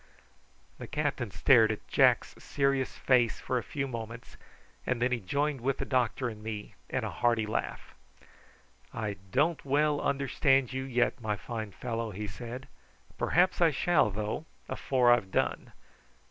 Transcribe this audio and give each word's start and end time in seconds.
The 0.79 0.87
captain 0.87 1.29
stared 1.29 1.71
at 1.71 1.87
Jack's 1.87 2.33
serious 2.43 2.97
face 2.97 3.39
for 3.39 3.59
a 3.59 3.63
few 3.63 3.87
moments, 3.87 4.35
and 4.83 4.99
then 4.99 5.11
he 5.11 5.19
joined 5.19 5.61
with 5.61 5.77
the 5.77 5.85
doctor 5.85 6.27
and 6.27 6.41
me 6.41 6.73
in 6.89 7.03
a 7.03 7.11
hearty 7.11 7.45
laugh. 7.45 7.93
"I 8.91 9.17
don't 9.29 9.63
well 9.63 10.01
understand 10.01 10.73
you 10.73 10.85
yet, 10.85 11.21
my 11.21 11.35
fine 11.35 11.71
fellow," 11.71 12.09
he 12.09 12.25
said; 12.25 12.67
"perhaps 13.19 13.61
I 13.61 13.69
shall, 13.69 14.09
though, 14.09 14.45
afore 14.67 15.11
I've 15.11 15.29
done. 15.29 15.71